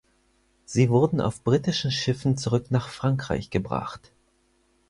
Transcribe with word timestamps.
Sie 0.65 0.89
wurden 0.89 1.21
auf 1.21 1.43
britischen 1.43 1.91
Schiffen 1.91 2.35
zurück 2.35 2.71
nach 2.71 2.89
Frankreich 2.89 3.51
gebracht. 3.51 4.11